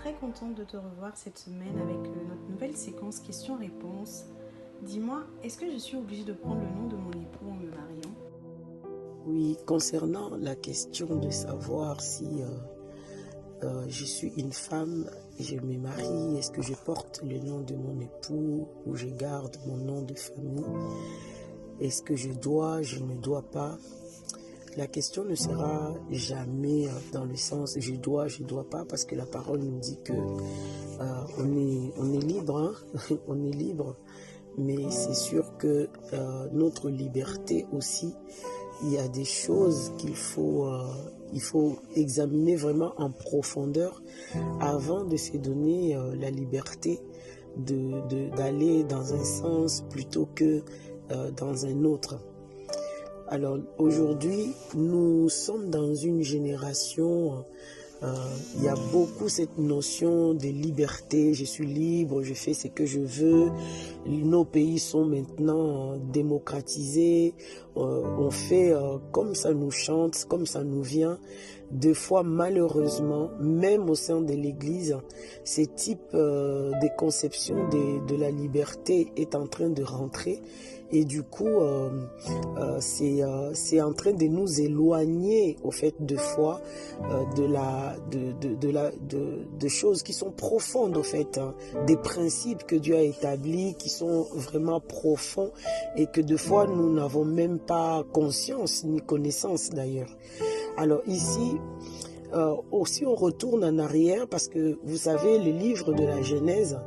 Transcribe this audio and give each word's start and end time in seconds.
Très 0.00 0.14
contente 0.14 0.54
de 0.54 0.64
te 0.64 0.78
revoir 0.78 1.14
cette 1.16 1.38
semaine 1.38 1.78
avec 1.78 1.98
euh, 1.98 2.28
notre 2.28 2.50
nouvelle 2.50 2.76
séquence 2.76 3.20
questions-réponses. 3.20 4.24
Dis-moi, 4.80 5.24
est-ce 5.44 5.58
que 5.58 5.70
je 5.70 5.76
suis 5.76 5.98
obligée 5.98 6.24
de 6.24 6.32
prendre 6.32 6.62
le 6.62 6.80
nom 6.80 6.88
de 6.88 6.96
mon 6.96 7.10
époux 7.10 7.50
en 7.50 7.54
me 7.54 7.68
mariant? 7.68 8.14
Oui, 9.26 9.58
concernant 9.66 10.30
la 10.38 10.56
question 10.56 11.16
de 11.16 11.28
savoir 11.28 12.00
si 12.00 12.24
euh, 12.24 12.46
euh, 13.64 13.84
je 13.88 14.04
suis 14.06 14.32
une 14.38 14.52
femme 14.52 15.10
je 15.38 15.56
me 15.56 15.78
marie, 15.78 16.38
est-ce 16.38 16.50
que 16.50 16.62
je 16.62 16.72
porte 16.72 17.20
le 17.22 17.38
nom 17.38 17.60
de 17.60 17.74
mon 17.74 18.00
époux 18.00 18.66
ou 18.86 18.94
je 18.94 19.08
garde 19.08 19.58
mon 19.66 19.76
nom 19.76 20.00
de 20.00 20.14
famille? 20.14 20.64
Est-ce 21.80 22.02
que 22.02 22.16
je 22.16 22.30
dois, 22.30 22.80
je 22.80 23.00
ne 23.00 23.14
dois 23.16 23.42
pas? 23.42 23.76
La 24.76 24.86
question 24.86 25.24
ne 25.24 25.34
sera 25.34 25.94
jamais 26.10 26.86
euh, 26.86 26.92
dans 27.12 27.24
le 27.24 27.36
sens 27.36 27.76
je 27.78 27.94
dois, 27.94 28.28
je 28.28 28.42
dois 28.42 28.68
pas, 28.68 28.84
parce 28.84 29.04
que 29.04 29.14
la 29.14 29.26
parole 29.26 29.60
nous 29.60 29.78
dit 29.78 29.98
que 30.04 30.12
euh, 30.12 31.06
on, 31.38 32.12
est, 32.12 32.24
libre, 32.24 32.58
hein. 32.58 32.74
on 33.28 33.42
est 33.44 33.50
libre, 33.50 33.96
mais 34.58 34.90
c'est 34.90 35.14
sûr 35.14 35.56
que 35.58 35.88
euh, 36.12 36.48
notre 36.52 36.88
liberté 36.88 37.66
aussi, 37.72 38.14
il 38.84 38.92
y 38.92 38.98
a 38.98 39.08
des 39.08 39.24
choses 39.24 39.92
qu'il 39.98 40.16
faut, 40.16 40.66
examiner 41.96 42.56
vraiment 42.56 42.92
en 42.96 43.10
profondeur 43.10 44.02
avant 44.60 45.04
de 45.04 45.16
se 45.16 45.36
donner 45.36 45.96
la 46.18 46.30
liberté 46.30 47.00
d'aller 47.56 48.84
dans 48.84 49.12
un 49.12 49.24
sens 49.24 49.82
plutôt 49.90 50.26
que 50.34 50.62
dans 51.36 51.66
un 51.66 51.84
autre. 51.84 52.20
Alors 53.32 53.58
aujourd'hui, 53.78 54.56
nous 54.74 55.28
sommes 55.28 55.70
dans 55.70 55.94
une 55.94 56.20
génération, 56.20 57.44
euh, 58.02 58.06
il 58.56 58.64
y 58.64 58.68
a 58.68 58.74
beaucoup 58.90 59.28
cette 59.28 59.56
notion 59.56 60.34
de 60.34 60.48
liberté, 60.48 61.32
je 61.32 61.44
suis 61.44 61.64
libre, 61.64 62.24
je 62.24 62.34
fais 62.34 62.54
ce 62.54 62.66
que 62.66 62.86
je 62.86 62.98
veux. 62.98 63.52
Nos 64.04 64.44
pays 64.44 64.80
sont 64.80 65.04
maintenant 65.04 65.96
démocratisés, 66.12 67.34
euh, 67.76 68.02
on 68.18 68.32
fait 68.32 68.72
euh, 68.72 68.98
comme 69.12 69.36
ça 69.36 69.54
nous 69.54 69.70
chante, 69.70 70.24
comme 70.28 70.44
ça 70.44 70.64
nous 70.64 70.82
vient. 70.82 71.16
Deux 71.70 71.94
fois, 71.94 72.22
malheureusement, 72.22 73.30
même 73.40 73.88
au 73.88 73.94
sein 73.94 74.20
de 74.20 74.32
l'Église, 74.32 74.98
ce 75.44 75.62
type 75.62 76.12
de 76.12 76.96
conception 76.96 77.68
de, 77.68 78.06
de 78.06 78.16
la 78.16 78.30
liberté 78.30 79.12
est 79.16 79.34
en 79.34 79.46
train 79.46 79.70
de 79.70 79.82
rentrer 79.82 80.42
et 80.92 81.04
du 81.04 81.22
coup, 81.22 81.46
euh, 81.46 81.88
euh, 82.58 82.78
c'est 82.80 83.22
euh, 83.22 83.84
en 83.84 83.92
train 83.92 84.12
de 84.12 84.26
nous 84.26 84.60
éloigner, 84.60 85.56
au 85.62 85.70
fait, 85.70 85.94
de 86.00 86.16
foi, 86.16 86.60
de, 87.36 87.44
la, 87.44 87.96
de, 88.10 88.32
de, 88.32 88.54
de, 88.54 88.70
la, 88.70 88.90
de, 88.90 89.68
choses 89.68 90.02
qui 90.02 90.12
sont 90.12 90.32
profondes, 90.32 90.96
au 90.96 91.02
fait, 91.02 91.38
hein, 91.38 91.54
des 91.86 91.96
principes 91.96 92.64
que 92.64 92.74
Dieu 92.74 92.96
a 92.96 93.02
établis, 93.02 93.74
qui 93.74 93.88
sont 93.88 94.26
vraiment 94.34 94.80
profonds 94.80 95.52
et 95.96 96.06
que 96.06 96.20
de 96.20 96.36
fois, 96.36 96.66
nous 96.66 96.92
n'avons 96.92 97.24
même 97.24 97.60
pas 97.60 98.04
conscience 98.12 98.84
ni 98.84 99.00
connaissance 99.00 99.70
d'ailleurs. 99.70 100.10
Alors 100.76 101.02
ici, 101.06 101.58
euh, 102.32 102.54
aussi 102.70 103.04
on 103.04 103.14
retourne 103.14 103.64
en 103.64 103.78
arrière 103.78 104.28
parce 104.28 104.46
que 104.48 104.78
vous 104.84 104.96
savez, 104.96 105.38
le 105.38 105.50
livre 105.50 105.92
de 105.92 106.04
la 106.04 106.22
Genèse, 106.22 106.78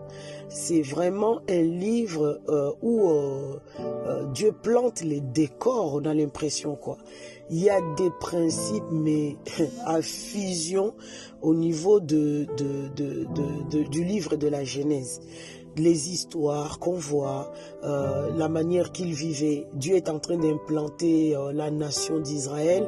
c'est 0.47 0.81
vraiment 0.81 1.41
un 1.49 1.61
livre 1.61 2.39
euh, 2.47 2.71
où 2.81 3.09
euh, 3.09 4.23
Dieu 4.33 4.53
plante 4.53 5.01
les 5.01 5.19
décors, 5.19 6.01
a 6.05 6.13
l'impression 6.13 6.75
quoi. 6.75 6.97
Il 7.49 7.59
y 7.59 7.69
a 7.69 7.81
des 7.97 8.09
principes, 8.21 8.85
mais 8.89 9.35
à 9.85 10.01
fusion 10.01 10.93
au 11.41 11.53
niveau 11.53 11.99
du 11.99 12.47
livre 13.91 14.37
de 14.37 14.47
la 14.47 14.63
Genèse 14.63 15.21
les 15.75 16.11
histoires 16.11 16.77
qu'on 16.77 16.93
voit, 16.93 17.51
la 17.81 18.47
manière 18.47 18.91
qu'il 18.91 19.11
vivait. 19.11 19.65
Dieu 19.73 19.95
est 19.95 20.07
en 20.07 20.19
train 20.19 20.37
d'implanter 20.37 21.35
la 21.51 21.71
nation 21.71 22.19
d'Israël 22.19 22.87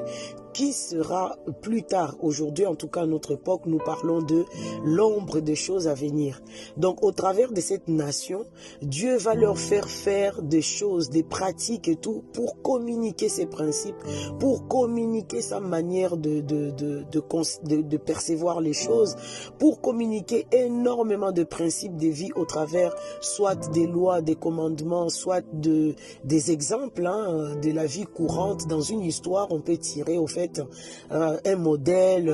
qui 0.55 0.71
sera 0.71 1.38
plus 1.61 1.83
tard, 1.83 2.16
aujourd'hui 2.21 2.66
en 2.66 2.75
tout 2.75 2.88
cas 2.88 3.01
à 3.01 3.05
notre 3.05 3.33
époque, 3.33 3.63
nous 3.66 3.77
parlons 3.77 4.21
de 4.21 4.45
l'ombre 4.85 5.41
des 5.41 5.53
choses 5.53 5.89
à 5.89 5.93
venir. 5.93 6.41
Donc 6.77 7.03
au 7.03 7.11
travers 7.11 7.51
de 7.51 7.59
cette 7.59 7.89
nation, 7.89 8.45
Dieu 8.81 9.17
va 9.17 9.35
leur 9.35 9.57
faire 9.57 9.89
faire 9.89 10.41
des 10.41 10.61
choses, 10.61 11.09
des 11.09 11.23
pratiques 11.23 11.89
et 11.89 11.97
tout 11.97 12.23
pour 12.31 12.61
communiquer 12.61 13.27
ses 13.27 13.47
principes, 13.47 14.01
pour 14.39 14.69
communiquer 14.69 15.41
sa 15.41 15.59
manière 15.59 16.15
de, 16.15 16.39
de, 16.39 16.71
de, 16.71 17.03
de, 17.03 17.97
percevoir 17.97 18.61
les 18.61 18.71
choses, 18.71 19.17
pour 19.59 19.81
communiquer 19.81 20.47
énormément 20.53 21.33
de 21.33 21.44
principes 21.44 21.97
de 21.97 22.07
vie 22.07 22.31
au 22.38 22.45
travers 22.45 22.95
soit 23.19 23.55
des 23.73 23.88
lois, 23.88 24.21
des 24.21 24.35
commandements, 24.35 25.09
soit 25.09 25.44
de, 25.51 25.95
des 26.23 26.51
exemples 26.51 27.05
hein, 27.05 27.57
de 27.61 27.71
la 27.71 27.85
vie 27.85 28.05
courante. 28.05 28.67
Dans 28.67 28.79
une 28.79 29.01
histoire, 29.01 29.47
on 29.51 29.59
peut 29.59 29.77
tirer 29.77 30.17
au 30.17 30.27
fait 30.27 30.44
euh, 31.11 31.38
un 31.45 31.56
modèle, 31.56 32.29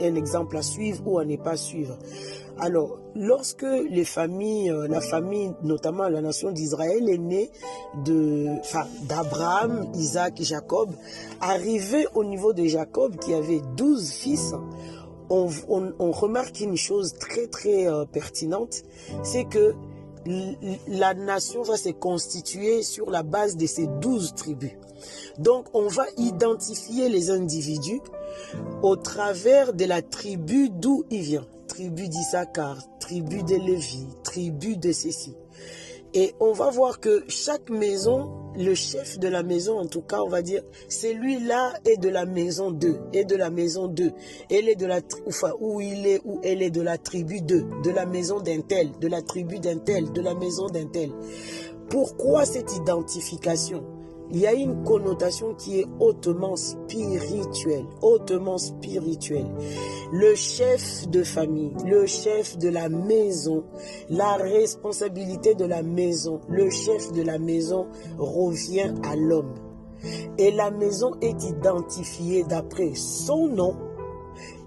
un, 0.00 0.14
exemple 0.14 0.56
à 0.56 0.62
suivre 0.62 1.02
ou 1.06 1.18
à 1.18 1.24
ne 1.24 1.36
pas 1.36 1.56
suivre. 1.56 1.98
Alors, 2.60 2.98
lorsque 3.14 3.66
les 3.90 4.04
familles, 4.04 4.70
euh, 4.70 4.88
la 4.88 5.00
famille, 5.00 5.52
notamment 5.62 6.08
la 6.08 6.20
nation 6.20 6.50
d'Israël, 6.50 7.08
est 7.08 7.18
née 7.18 7.50
de, 8.04 8.48
d'Abraham, 9.06 9.92
Isaac 9.94 10.40
et 10.40 10.44
Jacob, 10.44 10.90
arrivé 11.40 12.06
au 12.14 12.24
niveau 12.24 12.52
de 12.52 12.64
Jacob 12.64 13.16
qui 13.16 13.32
avait 13.32 13.60
douze 13.76 14.10
fils, 14.10 14.54
on, 15.30 16.10
remarque 16.10 16.60
une 16.60 16.76
chose 16.76 17.14
très 17.14 17.46
très 17.46 17.86
euh, 17.86 18.04
pertinente, 18.06 18.82
c'est 19.22 19.44
que 19.44 19.74
la 20.88 21.14
nation 21.14 21.62
va 21.62 21.76
se 21.76 21.90
constituer 21.90 22.82
sur 22.82 23.10
la 23.10 23.22
base 23.22 23.56
de 23.56 23.66
ces 23.66 23.86
douze 23.86 24.34
tribus. 24.34 24.72
Donc 25.38 25.66
on 25.74 25.86
va 25.88 26.06
identifier 26.16 27.08
les 27.08 27.30
individus 27.30 28.00
au 28.82 28.96
travers 28.96 29.72
de 29.72 29.84
la 29.84 30.02
tribu 30.02 30.70
d'où 30.70 31.04
il 31.10 31.22
vient. 31.22 31.46
Tribu 31.68 32.08
d'Issachar, 32.08 32.78
tribu 32.98 33.42
de 33.42 33.54
Lévi, 33.54 34.06
tribu 34.24 34.76
de 34.76 34.92
ceci. 34.92 35.34
Et 36.14 36.34
on 36.40 36.52
va 36.52 36.70
voir 36.70 37.00
que 37.00 37.24
chaque 37.28 37.70
maison, 37.70 38.30
le 38.58 38.74
chef 38.74 39.18
de 39.18 39.28
la 39.28 39.42
maison, 39.42 39.78
en 39.78 39.86
tout 39.86 40.02
cas, 40.02 40.20
on 40.20 40.28
va 40.28 40.42
dire, 40.42 40.62
celui-là 40.88 41.74
est 41.84 41.96
de 41.96 42.08
la 42.08 42.26
maison 42.26 42.70
2, 42.70 42.98
est 43.12 43.24
de 43.24 43.36
la 43.36 43.50
maison 43.50 43.86
2. 43.86 44.12
Elle 44.50 44.68
est 44.68 44.74
de 44.74 44.86
la, 44.86 45.00
enfin, 45.26 45.52
où 45.60 45.80
il 45.80 46.06
est, 46.06 46.20
où 46.24 46.40
elle 46.42 46.60
est 46.62 46.70
de 46.70 46.82
la 46.82 46.98
tribu 46.98 47.40
2, 47.40 47.64
de 47.84 47.90
la 47.90 48.04
maison 48.04 48.40
d'un 48.40 48.60
tel, 48.60 48.90
de 49.00 49.08
la 49.08 49.22
tribu 49.22 49.60
d'un 49.60 49.78
tel, 49.78 50.12
de 50.12 50.20
la 50.20 50.34
maison 50.34 50.66
d'un 50.66 50.86
tel. 50.86 51.10
Pourquoi 51.88 52.44
cette 52.44 52.74
identification? 52.76 53.97
Il 54.30 54.38
y 54.38 54.46
a 54.46 54.52
une 54.52 54.84
connotation 54.84 55.54
qui 55.54 55.80
est 55.80 55.86
hautement 56.00 56.56
spirituelle, 56.56 57.86
hautement 58.02 58.58
spirituelle. 58.58 59.50
Le 60.12 60.34
chef 60.34 61.08
de 61.08 61.22
famille, 61.22 61.72
le 61.86 62.06
chef 62.06 62.58
de 62.58 62.68
la 62.68 62.88
maison, 62.88 63.64
la 64.10 64.36
responsabilité 64.36 65.54
de 65.54 65.64
la 65.64 65.82
maison, 65.82 66.40
le 66.48 66.68
chef 66.68 67.12
de 67.12 67.22
la 67.22 67.38
maison 67.38 67.86
revient 68.18 68.92
à 69.02 69.16
l'homme. 69.16 69.54
Et 70.36 70.50
la 70.50 70.70
maison 70.70 71.12
est 71.20 71.44
identifiée 71.44 72.44
d'après 72.44 72.94
son 72.94 73.48
nom 73.48 73.76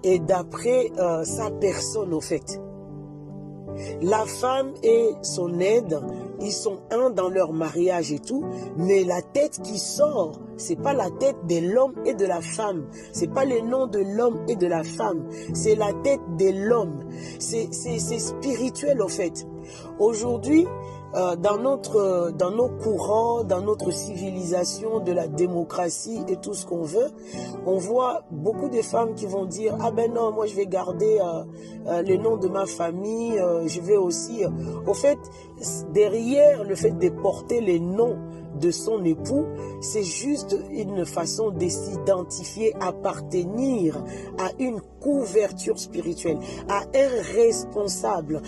et 0.02 0.18
d'après 0.18 0.90
euh, 0.98 1.24
sa 1.24 1.50
personne 1.50 2.12
au 2.12 2.20
fait. 2.20 2.60
La 4.02 4.26
femme 4.26 4.72
et 4.82 5.10
son 5.22 5.58
aide, 5.60 5.98
ils 6.40 6.52
sont 6.52 6.80
un 6.90 7.10
dans 7.10 7.28
leur 7.28 7.52
mariage 7.52 8.12
et 8.12 8.18
tout, 8.18 8.44
mais 8.76 9.04
la 9.04 9.22
tête 9.22 9.60
qui 9.62 9.78
sort, 9.78 10.40
c'est 10.56 10.76
pas 10.76 10.92
la 10.92 11.10
tête 11.10 11.36
de 11.48 11.72
l'homme 11.72 11.94
et 12.04 12.14
de 12.14 12.24
la 12.24 12.40
femme. 12.40 12.86
C'est 13.12 13.32
pas 13.32 13.44
le 13.44 13.60
nom 13.60 13.86
de 13.86 13.98
l'homme 13.98 14.44
et 14.48 14.56
de 14.56 14.66
la 14.66 14.82
femme. 14.82 15.28
C'est 15.54 15.74
la 15.74 15.92
tête 16.02 16.20
de 16.38 16.68
l'homme. 16.68 17.04
C'est 17.38 17.72
spirituel 17.72 19.00
au 19.02 19.08
fait. 19.08 19.46
Aujourd'hui, 19.98 20.66
euh, 21.14 21.36
dans, 21.36 21.58
notre, 21.58 22.32
dans 22.38 22.50
nos 22.50 22.68
courants, 22.68 23.44
dans 23.44 23.60
notre 23.60 23.90
civilisation 23.90 25.00
de 25.00 25.12
la 25.12 25.28
démocratie 25.28 26.20
et 26.28 26.36
tout 26.36 26.54
ce 26.54 26.64
qu'on 26.64 26.82
veut, 26.82 27.10
on 27.66 27.76
voit 27.76 28.22
beaucoup 28.30 28.68
de 28.68 28.80
femmes 28.80 29.14
qui 29.14 29.26
vont 29.26 29.44
dire 29.44 29.76
ah 29.80 29.90
ben 29.90 30.12
non 30.12 30.32
moi 30.32 30.46
je 30.46 30.54
vais 30.54 30.66
garder 30.66 31.18
euh, 31.20 31.44
euh, 31.86 32.02
le 32.02 32.16
nom 32.16 32.36
de 32.36 32.48
ma 32.48 32.66
famille, 32.66 33.38
je 33.66 33.80
vais 33.80 33.96
aussi. 33.96 34.42
Au 34.86 34.94
fait, 34.94 35.18
derrière 35.92 36.64
le 36.64 36.74
fait 36.74 36.92
de 36.98 37.08
porter 37.10 37.60
les 37.60 37.78
noms 37.78 38.16
de 38.60 38.70
son 38.70 39.04
époux, 39.04 39.44
c'est 39.80 40.02
juste 40.02 40.56
une 40.70 41.04
façon 41.04 41.50
de 41.50 41.68
s'identifier, 41.68 42.74
appartenir 42.80 44.02
à 44.38 44.50
une 44.58 44.80
couverture 45.02 45.78
spirituelle, 45.78 46.38
à 46.68 46.82
un 46.94 47.22
responsable, 47.34 48.40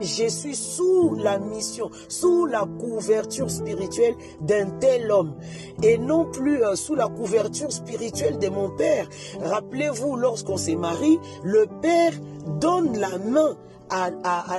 je 0.00 0.28
suis 0.28 0.56
sous 0.56 1.14
la 1.16 1.38
mission, 1.38 1.90
sous 2.08 2.46
la 2.46 2.66
couverture 2.80 3.50
spirituelle 3.50 4.14
d'un 4.40 4.70
tel 4.78 5.10
homme 5.10 5.34
et 5.82 5.98
non 5.98 6.30
plus 6.30 6.64
euh, 6.64 6.74
sous 6.76 6.94
la 6.94 7.08
couverture 7.08 7.72
spirituelle 7.72 8.38
de 8.38 8.48
mon 8.48 8.70
père. 8.70 9.08
Rappelez-vous, 9.40 10.16
lorsqu'on 10.16 10.56
s'est 10.56 10.76
marié, 10.76 11.18
le 11.42 11.66
père 11.80 12.12
donne 12.60 12.98
la 12.98 13.18
main 13.18 13.56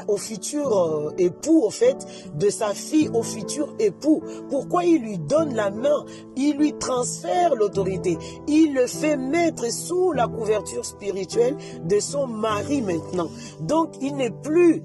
au 0.08 0.18
futur 0.18 0.78
euh, 0.78 1.12
époux, 1.18 1.64
au 1.64 1.70
fait, 1.70 1.98
de 2.36 2.50
sa 2.50 2.74
fille 2.74 3.10
au 3.14 3.24
futur 3.24 3.74
époux. 3.80 4.22
Pourquoi 4.50 4.84
il 4.86 5.02
lui 5.02 5.18
donne 5.18 5.56
la 5.56 5.72
main? 5.72 6.06
Il 6.36 6.58
lui 6.58 6.74
transfère 6.74 7.56
l'autorité. 7.56 8.18
Il 8.48 8.74
le 8.74 8.86
fait 8.86 9.18
mettre 9.18 9.72
sous 9.72 10.12
la 10.12 10.28
couverture 10.34 10.86
spirituelle 10.86 11.56
de 11.86 12.00
son 12.00 12.28
mari 12.28 12.82
maintenant. 12.82 13.30
Donc, 13.62 13.94
il 14.02 14.16
n'est 14.16 14.32
plus 14.32 14.84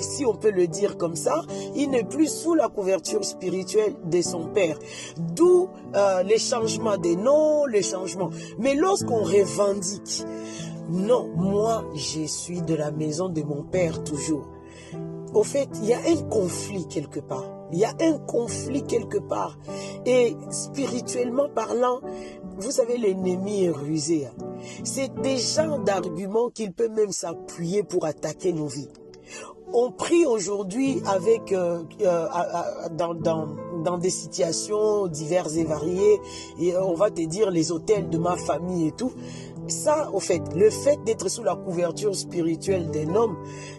si 0.00 0.24
on 0.24 0.34
peut 0.34 0.50
le 0.50 0.66
dire 0.66 0.96
comme 0.96 1.16
ça, 1.16 1.42
il 1.74 1.90
n'est 1.90 2.04
plus 2.04 2.28
sous 2.28 2.54
la 2.54 2.68
couverture 2.68 3.22
spirituelle 3.24 3.94
de 4.04 4.22
son 4.22 4.46
père. 4.46 4.78
D'où 5.18 5.68
euh, 5.94 6.22
les 6.22 6.38
changements 6.38 6.96
des 6.96 7.16
noms, 7.16 7.66
les 7.66 7.82
changements. 7.82 8.30
Mais 8.58 8.74
lorsqu'on 8.74 9.22
revendique 9.22 10.24
non, 10.90 11.28
moi, 11.36 11.84
je 11.94 12.26
suis 12.26 12.62
de 12.62 12.74
la 12.74 12.90
maison 12.90 13.28
de 13.28 13.42
mon 13.42 13.62
père 13.62 14.02
toujours. 14.02 14.48
Au 15.34 15.44
fait, 15.44 15.68
il 15.82 15.88
y 15.88 15.94
a 15.94 16.00
un 16.00 16.16
conflit 16.28 16.88
quelque 16.88 17.20
part. 17.20 17.59
Il 17.72 17.78
y 17.78 17.84
a 17.84 17.94
un 18.00 18.18
conflit 18.18 18.82
quelque 18.82 19.18
part. 19.18 19.58
Et 20.06 20.36
spirituellement 20.50 21.48
parlant, 21.48 22.00
vous 22.58 22.70
savez, 22.70 22.98
l'ennemi 22.98 23.64
est 23.64 23.70
rusé. 23.70 24.26
Hein. 24.26 24.44
C'est 24.84 25.14
des 25.20 25.36
genres 25.36 25.78
d'arguments 25.78 26.50
qu'il 26.50 26.72
peut 26.72 26.88
même 26.88 27.12
s'appuyer 27.12 27.82
pour 27.82 28.04
attaquer 28.04 28.52
nos 28.52 28.66
vies. 28.66 28.88
On 29.72 29.92
prie 29.92 30.26
aujourd'hui 30.26 31.00
avec 31.06 31.52
euh, 31.52 31.84
euh, 32.00 32.26
dans, 32.90 33.14
dans, 33.14 33.46
dans, 33.84 33.98
des 33.98 34.10
situations 34.10 35.06
diverses 35.06 35.54
et 35.54 35.62
variées, 35.62 36.20
et 36.60 36.76
on 36.76 36.94
va 36.94 37.10
te 37.10 37.22
dire 37.22 37.52
les 37.52 37.70
hôtels 37.70 38.10
de 38.10 38.18
ma 38.18 38.36
famille 38.36 38.88
et 38.88 38.92
tout 38.92 39.12
ça, 39.70 40.10
au 40.12 40.20
fait, 40.20 40.42
le 40.54 40.70
fait 40.70 40.98
d'être 41.04 41.28
sous 41.28 41.42
la 41.42 41.56
couverture 41.56 42.14
spirituelle 42.14 42.90
d'un 42.90 43.14
homme 43.14 43.36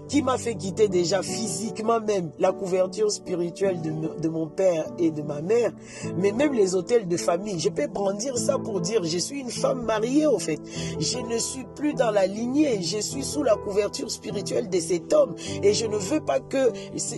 qui 0.08 0.22
m'a 0.22 0.38
fait 0.38 0.56
quitter 0.56 0.90
déjà 0.90 1.22
physiquement 1.24 2.02
même 2.02 2.32
la 2.38 2.52
couverture 2.52 3.10
spirituelle 3.10 3.80
de, 3.82 4.28
mon 4.28 4.48
père 4.48 4.86
et 5.00 5.10
de 5.10 5.22
ma 5.22 5.42
mère, 5.42 5.72
mais 6.18 6.34
même 6.34 6.54
les 6.54 6.76
hôtels 6.76 7.08
de 7.08 7.16
famille. 7.16 7.60
Je 7.60 7.70
peux 7.70 7.88
brandir 7.88 8.38
ça 8.38 8.58
pour 8.58 8.82
dire 8.82 9.04
je 9.04 9.18
suis 9.18 9.40
une 9.40 9.50
femme 9.50 9.84
mariée, 9.84 10.26
au 10.26 10.38
fait. 10.38 10.60
Je 11.00 11.18
ne 11.18 11.38
suis 11.38 11.66
plus 11.76 11.94
dans 11.94 12.12
la 12.12 12.28
lignée, 12.28 12.82
je 12.82 13.00
suis 13.00 13.24
sous 13.24 13.44
la 13.44 13.56
couverture 13.56 14.12
spirituelle 14.12 14.70
de 14.70 14.80
cet 14.80 15.14
homme 15.14 15.36
et 15.64 15.74
je 15.74 15.86
ne 15.86 15.98
veux 15.98 16.22
pas 16.22 16.40
que 16.40 16.72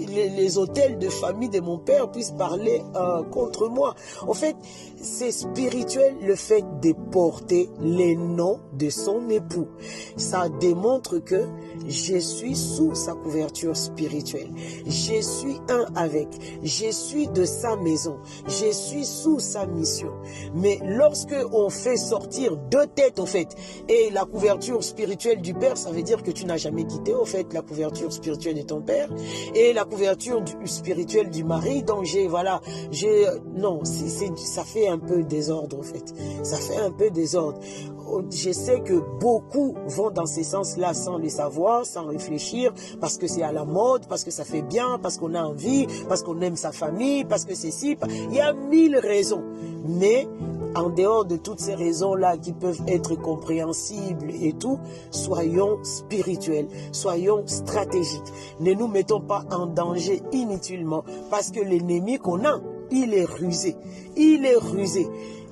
les, 0.07 0.57
hôtels 0.57 0.99
de 0.99 1.09
famille 1.09 1.49
de 1.49 1.61
mon 1.61 1.79
père 1.79 2.11
puissent 2.11 2.35
parler 2.37 2.83
euh, 2.95 3.23
contre 3.23 3.69
moi. 3.69 3.95
En 4.27 4.33
fait, 4.33 4.55
c'est 5.01 5.31
spirituel 5.31 6.15
le 6.21 6.35
fait 6.35 6.63
de 6.81 6.93
porter 7.11 7.69
les 7.81 8.15
noms 8.15 8.59
de 8.73 8.89
son 8.89 9.29
époux. 9.29 9.67
Ça 10.17 10.49
démontre 10.49 11.19
que 11.19 11.45
je 11.87 12.17
suis 12.17 12.55
sous 12.55 12.95
sa 12.95 13.13
couverture 13.13 13.75
spirituelle. 13.75 14.49
Je 14.85 15.21
suis 15.21 15.57
un 15.69 15.85
avec. 15.95 16.27
Je 16.63 16.89
suis 16.89 17.27
de 17.27 17.45
sa 17.45 17.75
maison. 17.75 18.17
Je 18.47 18.71
suis 18.71 19.05
sous 19.05 19.39
sa 19.39 19.65
mission. 19.65 20.11
Mais 20.55 20.79
lorsque 20.83 21.35
on 21.51 21.69
fait 21.69 21.97
sortir 21.97 22.57
deux 22.57 22.87
têtes, 22.87 23.19
au 23.19 23.25
fait, 23.25 23.55
et 23.87 24.09
la 24.11 24.25
couverture 24.25 24.83
spirituelle 24.83 25.41
du 25.41 25.53
Père, 25.53 25.77
ça 25.77 25.91
veut 25.91 26.03
dire 26.03 26.23
que 26.23 26.31
tu 26.31 26.45
n'as 26.45 26.57
jamais 26.57 26.85
quitté, 26.85 27.13
au 27.13 27.25
fait, 27.25 27.53
la 27.53 27.61
couverture 27.61 28.11
spirituelle 28.11 28.55
de 28.55 28.61
ton 28.61 28.81
Père, 28.81 29.09
et 29.55 29.73
la 29.73 29.85
couverture 29.85 30.43
spirituelle 30.65 31.29
du 31.29 31.43
mari. 31.43 31.83
Donc 31.83 32.05
j'ai, 32.05 32.27
voilà, 32.27 32.61
j'ai, 32.91 33.25
non, 33.55 33.81
c'est, 33.83 34.35
ça 34.37 34.63
fait 34.63 34.87
un 34.87 34.99
peu 34.99 35.23
désordre, 35.23 35.79
au 35.79 35.83
fait. 35.83 36.13
Ça 36.43 36.57
fait 36.57 36.77
un 36.77 36.91
peu 36.91 37.09
désordre 37.09 37.59
je 38.31 38.51
sais 38.53 38.81
que 38.81 38.93
beaucoup 39.19 39.75
vont 39.87 40.11
dans 40.11 40.25
ce 40.25 40.43
sens-là 40.43 40.93
sans 40.93 41.17
le 41.17 41.29
savoir, 41.29 41.85
sans 41.85 42.05
réfléchir, 42.05 42.73
parce 43.01 43.17
que 43.17 43.27
c'est 43.27 43.43
à 43.43 43.51
la 43.51 43.65
mode, 43.65 44.07
parce 44.07 44.23
que 44.23 44.31
ça 44.31 44.45
fait 44.45 44.61
bien, 44.61 44.99
parce 45.01 45.17
qu'on 45.17 45.33
a 45.33 45.43
envie, 45.43 45.87
parce 46.07 46.23
qu'on 46.23 46.39
aime 46.41 46.55
sa 46.55 46.71
famille, 46.71 47.25
parce 47.25 47.45
que 47.45 47.55
c'est 47.55 47.71
si. 47.71 47.97
Il 48.29 48.35
y 48.35 48.41
a 48.41 48.53
mille 48.53 48.97
raisons. 48.97 49.43
Mais 49.85 50.27
en 50.75 50.89
dehors 50.89 51.25
de 51.25 51.37
toutes 51.37 51.59
ces 51.59 51.75
raisons-là 51.75 52.37
qui 52.37 52.53
peuvent 52.53 52.81
être 52.87 53.15
compréhensibles 53.15 54.31
et 54.31 54.53
tout, 54.53 54.79
soyons 55.11 55.83
spirituels, 55.83 56.67
soyons 56.91 57.43
stratégiques. 57.45 58.21
Ne 58.59 58.73
nous 58.73 58.87
mettons 58.87 59.21
pas 59.21 59.45
en 59.51 59.67
danger 59.67 60.21
inutilement 60.31 61.03
parce 61.29 61.51
que 61.51 61.59
l'ennemi 61.59 62.17
qu'on 62.17 62.45
a, 62.45 62.59
il 62.91 63.13
est 63.13 63.25
rusé. 63.25 63.75
Il 64.15 64.45
est 64.45 64.57
rusé. 64.57 65.07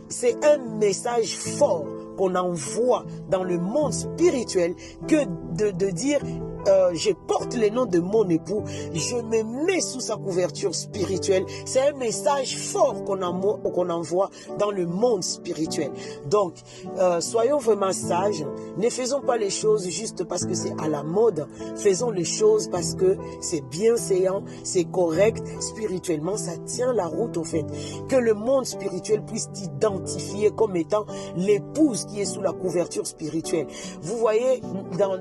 C'est 0.10 0.44
un 0.44 0.58
message 0.58 1.36
fort 1.36 1.86
qu'on 2.22 2.36
envoie 2.36 3.04
dans 3.32 3.44
le 3.44 3.58
monde 3.58 3.94
spirituel 3.94 4.76
que 5.08 5.26
de, 5.56 5.72
de 5.72 5.90
dire 5.90 6.20
euh, 6.68 6.92
je 6.94 7.12
porte 7.12 7.56
le 7.56 7.70
nom 7.70 7.86
de 7.86 8.00
mon 8.00 8.28
époux, 8.30 8.64
je 8.94 9.16
me 9.16 9.66
mets 9.66 9.82
sous 9.82 10.00
sa 10.00 10.16
couverture 10.16 10.76
spirituelle. 10.76 11.46
C'est 11.66 11.82
un 11.82 11.94
message 11.94 12.58
fort 12.58 13.04
qu'on 13.04 13.22
envoie 13.22 14.30
dans 14.60 14.72
le 14.72 14.86
monde 14.86 15.24
spirituel. 15.24 15.92
Donc, 16.30 16.54
euh, 16.98 17.22
soyons 17.22 17.58
vraiment 17.58 17.94
sages. 17.94 18.46
Ne 18.78 18.90
faisons 18.90 19.22
pas 19.22 19.38
les 19.38 19.50
choses 19.50 19.90
juste 19.90 20.24
parce 20.24 20.46
que 20.46 20.54
c'est 20.54 20.74
à 20.80 20.88
la 20.88 21.04
mode. 21.04 21.48
Faisons 21.78 22.12
les 22.12 22.26
choses 22.26 22.70
parce 22.70 22.96
que 22.96 23.18
c'est 23.42 23.62
bienséant, 23.62 24.44
c'est 24.64 24.86
correct. 24.86 25.44
Spirituellement, 25.60 26.38
ça 26.38 26.58
tient 26.66 26.94
la 26.94 27.06
route 27.06 27.38
au 27.38 27.44
fait. 27.44 27.66
Que 28.08 28.16
le 28.16 28.34
monde 28.34 28.66
spirituel 28.66 29.24
puisse 29.24 29.52
t'identifier 29.52 30.52
comme 30.52 30.76
étant 30.76 31.06
l'épouse 31.36 32.06
qui 32.06 32.22
est 32.22 32.26
sous 32.26 32.42
la 32.42 32.52
couverture 32.52 33.08
spirituelle. 33.08 33.68
Vous 34.02 34.18
voyez, 34.18 34.62
dans 34.98 35.18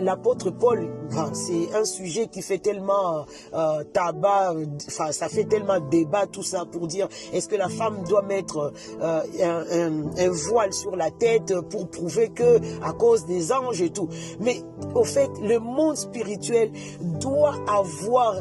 l'apôtre 0.00 0.50
Paul 0.50 0.63
c'est 1.32 1.74
un 1.74 1.84
sujet 1.84 2.28
qui 2.28 2.42
fait 2.42 2.58
tellement 2.58 3.26
euh, 3.54 3.84
tabac, 3.92 4.54
enfin 4.88 5.12
ça 5.12 5.28
fait 5.28 5.44
tellement 5.44 5.80
débat 5.80 6.26
tout 6.26 6.42
ça 6.42 6.64
pour 6.64 6.86
dire 6.86 7.08
est-ce 7.32 7.48
que 7.48 7.56
la 7.56 7.68
femme 7.68 8.02
doit 8.08 8.22
mettre 8.22 8.72
euh, 9.00 9.20
un, 9.42 10.28
voile 10.30 10.72
sur 10.72 10.96
la 10.96 11.10
tête 11.10 11.54
pour 11.70 11.88
prouver 11.88 12.30
que 12.30 12.58
à 12.82 12.92
cause 12.92 13.26
des 13.26 13.52
anges 13.52 13.82
et 13.82 13.90
tout. 13.90 14.08
Mais 14.40 14.62
au 14.94 15.04
fait, 15.04 15.30
le 15.42 15.58
monde 15.58 15.96
spirituel 15.96 16.70
doit 17.00 17.56
avoir 17.68 18.36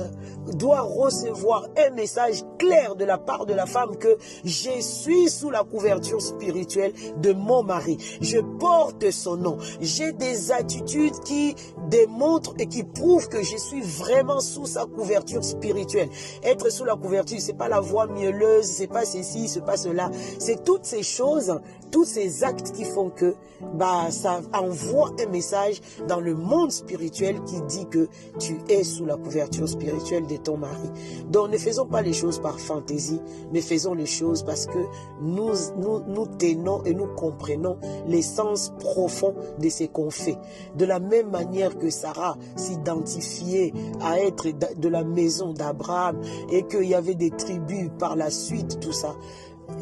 doit 0.55 0.81
recevoir 0.81 1.67
un 1.77 1.91
message 1.91 2.43
clair 2.59 2.95
de 2.95 3.05
la 3.05 3.17
part 3.17 3.45
de 3.45 3.53
la 3.53 3.65
femme 3.65 3.95
que 3.97 4.17
je 4.43 4.81
suis 4.81 5.29
sous 5.29 5.49
la 5.49 5.63
couverture 5.63 6.21
spirituelle 6.21 6.91
de 7.21 7.31
mon 7.31 7.63
mari. 7.63 7.97
Je 8.19 8.39
porte 8.39 9.09
son 9.11 9.37
nom. 9.37 9.57
J'ai 9.79 10.11
des 10.11 10.51
attitudes 10.51 11.17
qui 11.23 11.55
démontrent 11.89 12.12
et 12.59 12.67
qui 12.67 12.83
prouvent 12.83 13.27
que 13.27 13.41
je 13.41 13.57
suis 13.57 13.81
vraiment 13.81 14.39
sous 14.39 14.65
sa 14.65 14.85
couverture 14.85 15.43
spirituelle. 15.43 16.09
Être 16.43 16.71
sous 16.71 16.85
la 16.85 16.95
couverture, 16.95 17.39
c'est 17.39 17.57
pas 17.57 17.67
la 17.67 17.79
voix 17.79 18.07
mielleuse, 18.07 18.65
c'est 18.65 18.87
pas 18.87 19.05
ceci, 19.05 19.47
c'est 19.47 19.65
pas 19.65 19.77
cela. 19.77 20.11
C'est 20.39 20.63
toutes 20.63 20.85
ces 20.85 21.03
choses, 21.03 21.59
tous 21.93 22.05
ces 22.05 22.43
actes 22.43 22.73
qui 22.73 22.83
font 22.83 23.09
que 23.09 23.35
bah 23.75 24.07
ça 24.09 24.41
envoie 24.51 25.11
un 25.25 25.29
message 25.29 25.79
dans 26.07 26.19
le 26.19 26.35
monde 26.35 26.71
spirituel 26.71 27.41
qui 27.43 27.61
dit 27.61 27.85
que 27.85 28.09
tu 28.39 28.57
es 28.67 28.83
sous 28.83 29.05
la 29.05 29.15
couverture 29.15 29.69
spirituelle 29.69 30.25
ton 30.37 30.57
mari. 30.57 30.89
Donc 31.29 31.51
ne 31.51 31.57
faisons 31.57 31.85
pas 31.85 32.01
les 32.01 32.13
choses 32.13 32.39
par 32.39 32.59
fantaisie, 32.59 33.21
mais 33.51 33.61
faisons 33.61 33.93
les 33.93 34.05
choses 34.05 34.43
parce 34.43 34.65
que 34.65 34.79
nous, 35.21 35.51
nous, 35.77 36.01
nous 36.07 36.25
tenons 36.25 36.83
et 36.83 36.93
nous 36.93 37.07
comprenons 37.15 37.77
l'essence 38.07 38.73
profond 38.79 39.35
de 39.59 39.69
ce 39.69 39.85
qu'on 39.85 40.09
fait. 40.09 40.37
De 40.75 40.85
la 40.85 40.99
même 40.99 41.29
manière 41.29 41.77
que 41.77 41.89
Sarah 41.89 42.37
s'identifiait 42.55 43.73
à 44.01 44.19
être 44.19 44.47
de 44.77 44.89
la 44.89 45.03
maison 45.03 45.53
d'Abraham 45.53 46.19
et 46.51 46.63
qu'il 46.63 46.85
y 46.85 46.95
avait 46.95 47.15
des 47.15 47.29
tribus 47.29 47.89
par 47.99 48.15
la 48.15 48.31
suite, 48.31 48.79
tout 48.79 48.91
ça 48.91 49.15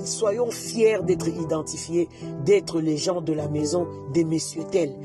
soyons 0.03 0.51
fiers 0.51 0.99
d'être 1.03 1.27
identifiés, 1.27 2.09
d'être 2.45 2.81
les 2.81 2.97
gens 2.97 3.21
de 3.21 3.33
la 3.33 3.47
maison 3.47 3.87
des 4.13 4.23
messieurs 4.23 4.63
tels. 4.71 4.95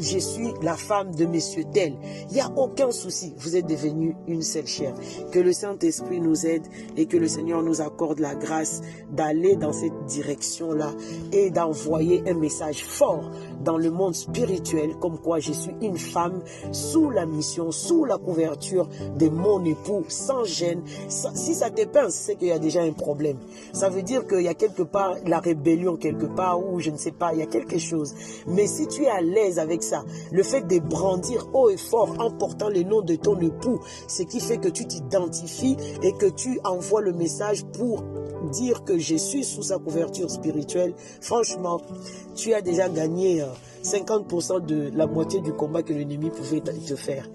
Je 0.00 0.18
suis 0.18 0.48
la 0.62 0.74
femme 0.74 1.14
de 1.14 1.26
messieurs 1.26 1.64
tels. 1.72 1.94
Il 2.30 2.34
n'y 2.34 2.40
a 2.40 2.50
aucun 2.56 2.90
souci. 2.90 3.32
Vous 3.38 3.56
êtes 3.56 3.66
devenus 3.66 4.14
une 4.26 4.42
seule 4.42 4.66
chair. 4.66 4.94
Que 5.30 5.38
le 5.38 5.52
Saint-Esprit 5.52 6.20
nous 6.20 6.46
aide 6.46 6.66
et 6.96 7.06
que 7.06 7.16
le 7.16 7.28
Seigneur 7.28 7.62
nous 7.62 7.80
accorde 7.80 8.18
la 8.18 8.34
grâce 8.34 8.80
d'aller 9.12 9.56
dans 9.56 9.72
cette 9.72 10.06
direction-là 10.06 10.92
et 11.32 11.50
d'envoyer 11.50 12.22
un 12.26 12.34
message 12.34 12.84
fort 12.84 13.30
dans 13.64 13.76
le 13.76 13.90
monde 13.90 14.14
spirituel, 14.14 14.96
comme 15.00 15.18
quoi 15.18 15.38
je 15.38 15.52
suis 15.52 15.74
une 15.82 15.98
femme 15.98 16.42
sous 16.72 17.10
la 17.10 17.26
mission, 17.26 17.70
sous 17.70 18.04
la 18.04 18.18
couverture 18.18 18.88
de 19.16 19.28
mon 19.28 19.64
époux, 19.64 20.04
sans 20.08 20.44
gêne. 20.44 20.82
si 21.08 21.54
ça 21.54 21.70
te 21.70 21.84
pince, 21.84 22.14
c'est 22.14 22.36
qu'il 22.36 22.48
y 22.48 22.52
a 22.52 22.58
déjà 22.58 22.82
un 22.82 22.92
problème. 22.92 23.36
Ça 23.72 23.88
veut 23.88 24.02
dire 24.02 24.09
qu'il 24.18 24.42
y 24.42 24.48
a 24.48 24.54
quelque 24.54 24.82
part 24.82 25.16
la 25.26 25.38
rébellion, 25.40 25.96
quelque 25.96 26.26
part, 26.26 26.60
ou 26.64 26.80
je 26.80 26.90
ne 26.90 26.96
sais 26.96 27.12
pas, 27.12 27.32
il 27.32 27.40
y 27.40 27.42
a 27.42 27.46
quelque 27.46 27.78
chose. 27.78 28.14
Mais 28.46 28.66
si 28.66 28.86
tu 28.88 29.04
es 29.04 29.08
à 29.08 29.20
l'aise 29.20 29.58
avec 29.58 29.82
ça, 29.82 30.04
le 30.32 30.42
fait 30.42 30.66
de 30.66 30.78
brandir 30.78 31.48
haut 31.54 31.70
et 31.70 31.76
fort 31.76 32.16
en 32.18 32.30
portant 32.30 32.68
le 32.68 32.82
nom 32.82 33.02
de 33.02 33.14
ton 33.14 33.38
époux, 33.40 33.80
ce 34.08 34.22
qui 34.22 34.40
fait 34.40 34.58
que 34.58 34.68
tu 34.68 34.86
t'identifies 34.86 35.76
et 36.02 36.12
que 36.12 36.26
tu 36.26 36.58
envoies 36.64 37.02
le 37.02 37.12
message 37.12 37.64
pour 37.66 38.02
dire 38.50 38.84
que 38.84 38.98
je 38.98 39.16
suis 39.16 39.44
sous 39.44 39.62
sa 39.62 39.78
couverture 39.78 40.30
spirituelle, 40.30 40.94
franchement, 41.20 41.80
tu 42.34 42.54
as 42.54 42.62
déjà 42.62 42.88
gagné 42.88 43.44
50% 43.82 44.52
euh, 44.56 44.60
de 44.60 44.90
la 44.96 45.06
moitié 45.06 45.40
du 45.40 45.52
combat 45.52 45.82
que 45.82 45.92
l'ennemi 45.92 46.30
pouvait 46.30 46.60
te 46.60 46.96
faire. 46.96 47.28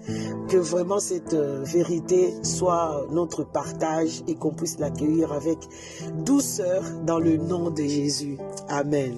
Que 0.48 0.56
vraiment 0.56 1.00
cette 1.00 1.34
euh, 1.34 1.62
vérité 1.64 2.34
soit 2.42 3.06
notre 3.10 3.44
partage 3.44 4.22
et 4.26 4.34
qu'on 4.34 4.52
puisse 4.52 4.78
l'accueillir 4.78 5.32
avec 5.32 5.58
douceur 6.24 6.82
dans 7.04 7.18
le 7.18 7.36
nom 7.36 7.70
de 7.70 7.82
Jésus. 7.82 8.38
Amen. 8.68 9.14